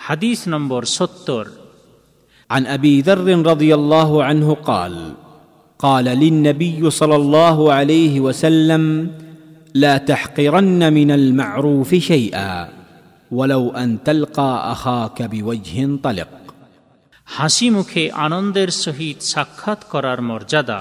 হাদিস 0.00 0.40
নম্বর 0.48 0.82
সত্তর 0.98 1.44
عن 2.50 2.62
ابي 2.66 2.94
ذر 3.00 3.28
رضي 3.42 3.70
الله 3.74 4.10
عنه 4.24 4.48
قال 4.54 4.94
قال 5.80 6.04
للنبي 6.04 6.90
صلى 6.90 7.16
الله 7.16 7.72
عليه 7.72 8.14
وسلم 8.20 9.10
لا 9.74 9.94
تحقرن 10.00 10.92
من 10.92 11.10
المعروف 11.10 11.90
شيئا 11.94 12.68
ولو 13.30 13.70
ان 13.72 13.88
تلقى 14.04 14.72
اخاك 14.72 15.18
بوجه 15.22 15.78
طلق 16.02 16.32
হাসি 17.28 17.68
মুখে 17.70 18.04
আনন্দের 18.26 18.70
সহিত 18.84 19.18
সাক্ষাৎ 19.32 19.80
করার 19.92 20.18
মর্যাদা 20.30 20.80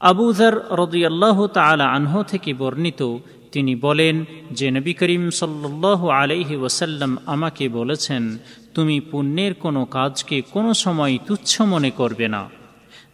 আবুধার 0.00 0.54
রদিয়াল্লাহ 0.82 1.38
তালা 1.56 1.86
আনহ 1.96 2.14
থেকে 2.22 2.50
বর্ণিত 2.54 3.00
তিনি 3.53 3.73
বলেন 3.75 4.15
যে 4.51 4.67
নবী 4.71 4.93
করিম 4.93 5.23
সাল্লাহ 5.29 6.01
আলহি 6.19 6.55
ওসাল্লাম 6.55 7.11
আমাকে 7.25 7.65
বলেছেন, 7.69 8.23
তুমি 8.73 8.97
পুণ্যের 9.11 9.53
কোনো 9.53 9.81
কাজকে 9.97 10.37
কোনো 10.53 10.71
সময় 10.73 11.13
তুচ্ছ 11.27 11.51
মনে 11.73 11.91
করবে 11.91 12.27
না। 12.27 12.41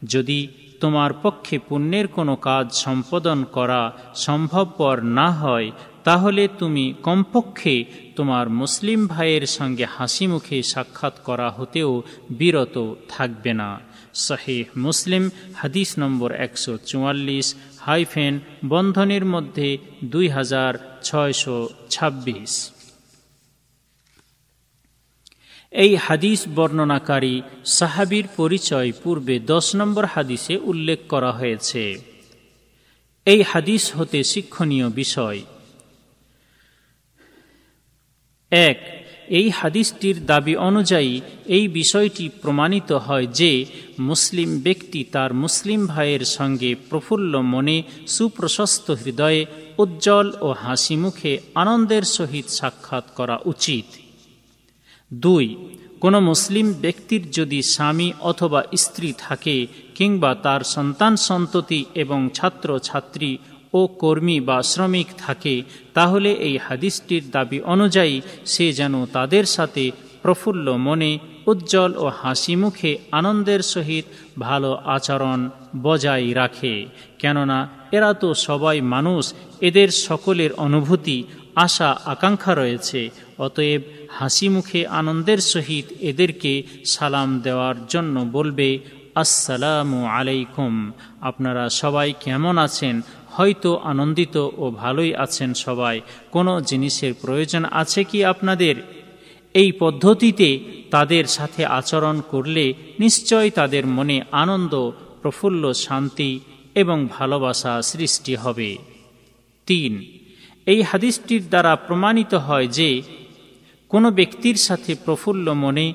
যদি 0.04 0.40
তোমার 0.80 1.12
পক্ষে 1.24 1.56
পুণ্যের 1.60 2.08
কোনো 2.08 2.34
কাজ 2.50 2.66
সম্পাদন 2.86 3.40
করা 3.52 3.82
সম্ভবপর 4.16 4.96
না 5.20 5.28
হয়, 5.32 5.68
তাহলে 6.04 6.44
তুমি 6.60 6.86
কমপক্ষে 7.04 7.76
তোমার 8.16 8.46
মুসলিম 8.50 9.00
ভাইয়ের 9.08 9.46
সঙ্গে 9.58 9.86
হাসি 9.96 10.26
মুখে 10.28 10.58
সাক্ষাৎ 10.64 11.16
করা 11.24 11.48
হতেও 11.50 11.92
বিরত 12.40 12.76
থাকবে 13.10 13.52
না। 13.54 13.70
শাহেহ 14.26 14.66
মুসলিম, 14.78 15.24
হাদিস 15.56 15.90
নম্বর 16.00 16.30
একশো 16.46 16.74
চুয়াল্লিশ 16.90 17.48
হাইফেন 17.80 18.40
বন্ধনের 18.66 19.26
মধ্যে 19.26 19.78
দুই 20.06 20.30
হাজার 20.30 21.00
ছয়শো 21.04 21.70
ছাব্বিশ। 21.90 22.72
এই 25.72 25.96
হাদিস 25.96 26.48
বর্ণনাকারী 26.56 27.42
সাহাবির 27.66 28.28
পরিচয় 28.36 28.92
পূর্বে 29.04 29.40
দশ 29.40 29.76
নম্বর 29.76 30.06
হাদিসে 30.06 30.58
উল্লেখ 30.58 31.00
করা 31.10 31.32
হয়েছে। 31.32 32.02
এই 33.26 33.42
হাদিস 33.42 33.96
হতে 33.96 34.24
শিক্ষণীয় 34.24 34.90
বিষয়। 34.90 35.42
এক 38.52 39.09
এই 39.30 39.50
হাদিসটির 39.50 40.26
দাবি 40.26 40.56
অনুযায়ী 40.56 41.22
এই 41.46 41.68
বিষয়টি 41.68 42.30
প্রমাণিত 42.42 42.92
হয় 42.92 43.28
যে 43.28 43.66
মুসলিম 44.00 44.60
ব্যক্তি 44.60 45.04
তার 45.04 45.34
মুসলিম 45.34 45.88
ভাইয়ের 45.88 46.20
সঙ্গে 46.20 46.76
প্রফুল্ল 46.90 47.42
মনে 47.42 47.84
সুপ্রশস্ত 48.08 48.92
হৃদয়ে 48.92 49.46
উজ্জ্বল 49.78 50.34
ও 50.42 50.52
হাসি 50.52 50.96
মুখে 50.96 51.40
আনন্দের 51.56 52.02
সহিত 52.02 52.46
সাক্ষাৎ 52.48 53.04
করা 53.16 53.40
উচিত। 53.46 53.86
দুই, 55.14 55.56
কোনো 56.02 56.20
মুসলিম 56.20 56.74
ব্যক্তির 56.82 57.32
যদি 57.32 57.62
স্বামী 57.62 58.12
অথবা 58.20 58.64
স্ত্রী 58.78 59.14
থাকে 59.18 59.68
কিংবা 59.96 60.36
তার 60.36 60.62
সন্তান 60.62 61.16
সন্ততি 61.16 61.86
এবং 61.96 62.30
ছাত্র 62.34 62.80
ছাত্রী 62.80 63.38
ও 63.74 63.88
কর্মী 63.88 64.40
বা 64.40 64.64
শ্রমিক 64.64 65.08
থাকে, 65.18 65.64
তাহলে 65.94 66.30
এই 66.48 66.58
হাদিসটির 66.58 67.24
দাবি 67.32 67.62
অনুযায়ী 67.62 68.22
সে 68.46 68.74
যেন 68.74 69.06
তাদের 69.06 69.46
সাথে 69.46 69.92
প্রফুল্ল 70.22 70.72
মনে, 70.72 71.20
উজ্জ্বল 71.46 71.92
ও 71.98 72.06
হাসি 72.22 72.56
মুখে 72.56 72.98
আনন্দের 73.12 73.62
সহিত 73.64 74.06
ভালো 74.40 74.78
আচরণ 74.86 75.50
বজায় 75.82 76.34
রাখে। 76.34 76.86
কেননা 77.20 77.70
এরা 77.92 78.14
তো 78.14 78.34
সবাই 78.34 78.82
মানুষ, 78.82 79.34
এদের 79.62 79.90
সকলের 79.92 80.52
অনুভূতি, 80.54 81.24
আশা, 81.56 81.98
আকাঙ্ক্ষা 82.06 82.54
রয়েছে, 82.56 83.10
অতএব 83.38 83.82
হাসি 84.10 84.50
মুখে 84.50 84.88
আনন্দের 84.88 85.38
সহিত 85.38 85.86
এদেরকে 86.02 86.64
সালাম 86.86 87.40
দেওয়ার 87.40 87.76
জন্য 87.88 88.20
বলবে, 88.32 88.80
আসসালামু 89.16 90.06
আলাইকুম। 90.06 90.92
আপনারা 91.22 91.70
সবাই 91.70 92.14
কেমন 92.20 92.58
আছেন? 92.58 93.02
হয়তো 93.40 93.72
আনন্দিত 93.92 94.36
ও 94.58 94.66
ভালোই 94.72 95.12
আছেন 95.16 95.54
সবাই। 95.54 96.02
কোনো 96.32 96.54
জিনিসের 96.62 97.14
প্রয়োজন 97.14 97.64
আছে 97.72 98.04
কি 98.04 98.20
আপনাদের? 98.26 98.76
এই 99.54 99.72
পদ্ধতিতে 99.80 100.50
তাদের 100.92 101.26
সাথে 101.28 101.62
আচরণ 101.80 102.18
করলে 102.32 102.74
নিশ্চয় 103.00 103.50
তাদের 103.50 103.84
মনে 103.88 104.18
আনন্দ, 104.32 104.74
প্রফুল্ল 105.22 105.64
শান্তি 105.86 106.40
এবং 106.76 107.08
ভালোবাসা 107.18 107.82
সৃষ্টি 107.82 108.36
হবে। 108.36 108.78
তিন, 109.68 109.94
এই 110.66 110.82
হাদিসটির 110.82 111.44
দ্বারা 111.50 111.76
প্রমাণিত 111.76 112.34
হয় 112.34 112.68
যে 112.68 112.90
কোনো 113.90 114.08
ব্যক্তির 114.12 114.56
সাথে 114.56 114.92
প্রফুল্ল 115.06 115.48
মনে 115.54 115.88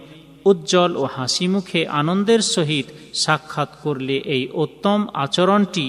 উজ্জ্বল 0.44 0.92
ও 0.96 1.04
হাসি 1.16 1.46
মুখে 1.48 1.80
আনন্দের 2.00 2.42
সহিত 2.54 2.86
সাক্ষাৎ 3.14 3.70
করলে 3.82 4.16
এই 4.34 4.48
উত্তম 4.54 5.06
আচরণটি 5.14 5.86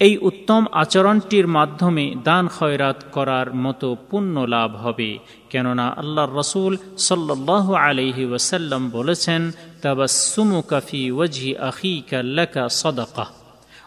এই 0.00 0.18
উত্তম 0.18 0.64
আচরণটির 0.72 1.46
মাধ্যমে 1.46 2.14
দান 2.24 2.48
খয়রাত 2.48 3.04
করার 3.12 3.54
মতো 3.54 3.96
পুণ্য 4.10 4.40
লাভ 4.40 4.76
হবে। 4.76 5.18
কেননা 5.50 5.88
আল্লাহর 5.88 6.38
রসুল 6.38 6.76
সাল্লাহ 6.98 7.74
আলহি 7.74 8.24
ওসাল্লাম 8.24 8.90
বলেছেন 8.90 9.50
তাবাসুমু 9.82 10.62
কাফি 10.62 11.10
ওয়াজি 11.10 11.56
আখি 11.56 12.02
কাল্লাকা 12.10 12.68
সদকা। 12.68 13.26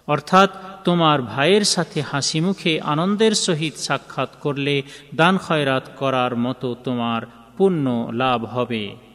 অর্থাৎ, 0.08 0.50
তোমার 0.84 1.22
ভাইয়ের 1.22 1.64
সাথে 1.64 2.02
হাসি 2.02 2.40
মুখে 2.42 2.82
আনন্দের 2.82 3.32
সহিত 3.32 3.76
সাক্ষাৎ 3.78 4.30
করলে 4.42 4.82
দান 5.16 5.38
খয়রাত 5.38 5.90
করার 5.98 6.36
মতো 6.36 6.76
তোমার 6.84 7.22
পুণ্য 7.58 8.10
লাভ 8.14 8.46
হবে। 8.46 9.13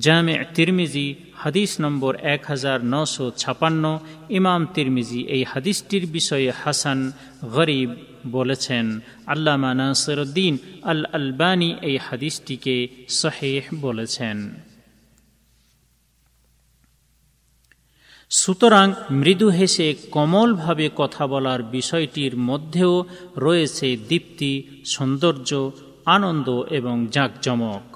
জামে 0.00 0.44
তিরমিজি, 0.54 1.14
হাদিস 1.34 1.80
নম্বর 1.80 2.16
এক 2.16 2.44
হাজার 2.44 2.84
নশো 2.84 3.30
ছাপান্ন, 3.30 3.98
ইমাম 4.30 4.66
তিরমিজি 4.66 5.20
এই 5.20 5.44
হাদিসটির 5.44 6.06
বিষয়ে 6.06 6.50
হাসান 6.50 7.12
গরিব 7.44 7.94
বলেছেন। 8.26 9.00
আল্লামা 9.26 9.74
নাসরুদ্দিন 9.74 10.58
আল 10.82 11.04
আলবানী 11.12 11.74
এই 11.82 11.98
হাদিসটিকে 11.98 12.88
সহেহ 13.08 13.62
বলেছেন। 13.80 14.54
সুতরাং 18.30 18.92
মৃদু 19.10 19.48
হেসে 19.48 19.94
কমলভাবে 20.10 20.90
কথা 20.96 21.26
বলার 21.26 21.62
বিষয়টির 21.62 22.36
মধ্যেও 22.36 23.04
রয়েছে 23.36 23.96
দীপ্তি, 23.96 24.82
সৌন্দর্য, 24.84 25.70
আনন্দ 26.06 26.48
এবং 26.70 27.06
জাঁকজমক। 27.10 27.95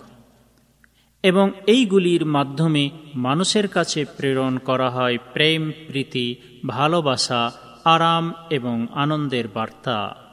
এবং 1.22 1.50
এইগুলির 1.66 2.25
মাধ্যমে 2.26 2.91
মানুষের 3.14 3.69
কাছে 3.69 4.04
প্রেরণ 4.16 4.58
করা 4.58 4.91
হয় 4.91 5.16
প্রেম, 5.32 5.72
প্রীতি, 5.86 6.36
ভালোবাসা, 6.66 7.53
আরাম 7.84 8.32
এবং 8.50 8.86
আনন্দের 8.94 9.48
বার্তা। 9.48 10.29